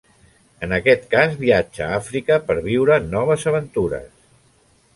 [0.67, 4.09] En aquest cas viatja a Àfrica per viure noves aventures.